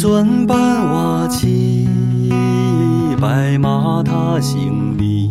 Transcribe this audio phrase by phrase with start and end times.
[0.00, 1.86] 尊伴瓦漆，
[3.20, 5.28] 白马踏行李，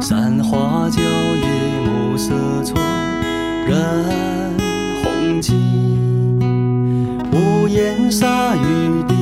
[0.00, 1.46] 山花娇叶
[1.84, 2.32] 暮色
[2.64, 2.80] 错，
[3.68, 3.76] 染
[5.04, 5.52] 红巾。
[7.30, 9.14] 屋檐洒雨滴，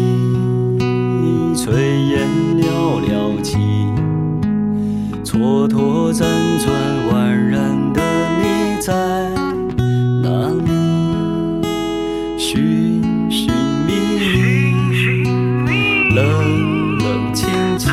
[1.56, 1.72] 炊
[2.12, 3.58] 烟袅袅起，
[5.24, 6.20] 蹉跎辗
[6.62, 6.72] 转
[7.10, 8.00] 宛然的
[8.38, 9.32] 你在
[16.16, 17.92] 冷冷清清，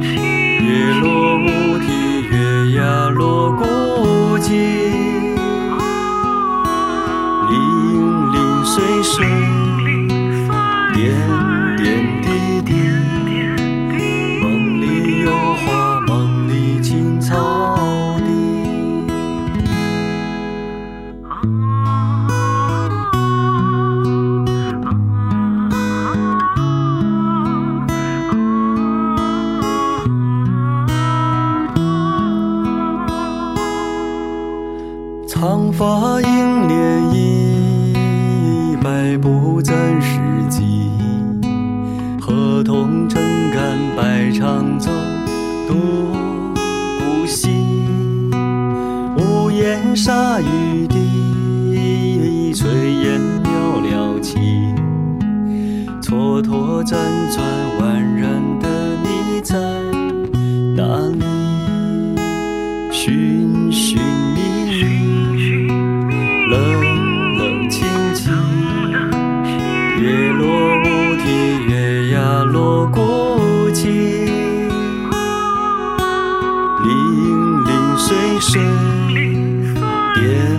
[0.00, 4.52] 月落乌啼，月牙落孤井，
[7.48, 7.54] 零
[8.32, 9.24] 零碎碎，
[10.92, 11.43] 点点
[35.46, 36.28] 长发映
[36.68, 36.72] 涟
[37.12, 40.88] 漪，百步沾石际。
[42.18, 43.20] 河童撑
[43.50, 44.90] 杆摆长舟，
[45.68, 45.74] 渡
[46.98, 47.50] 孤溪。
[49.18, 52.64] 屋檐洒雨滴，炊
[53.02, 54.38] 烟袅袅起。
[56.00, 56.96] 蹉跎辗
[57.30, 57.44] 转
[57.80, 57.82] 宛
[58.16, 59.58] 然的你在
[60.74, 61.22] 哪里？
[62.90, 64.00] 寻寻，
[66.54, 67.84] 冷冷清
[68.14, 68.32] 清，
[69.98, 70.46] 月落
[70.78, 73.90] 乌啼，月牙落孤井，
[76.84, 78.62] 零零碎碎，
[80.14, 80.53] 点点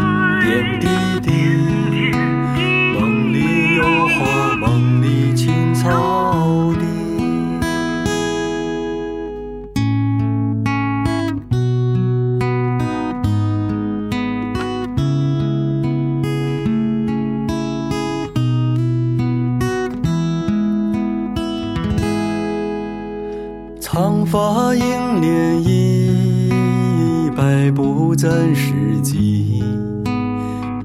[23.95, 24.83] 长发映
[25.21, 29.63] 涟漪，百步沾石际。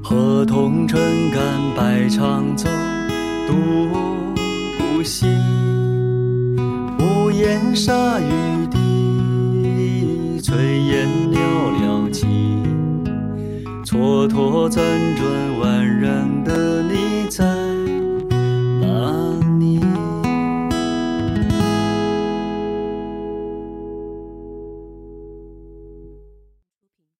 [0.01, 0.97] 河童撑
[1.29, 1.41] 杆
[1.75, 2.69] 摆长舟，
[3.49, 3.53] 渡
[4.77, 5.27] 孤溪。
[6.99, 8.79] 屋檐洒雨滴，
[10.39, 10.55] 炊
[10.87, 11.37] 烟袅
[11.81, 12.25] 袅起。
[13.83, 14.79] 蹉跎辗
[15.17, 15.21] 转
[15.59, 15.80] 宛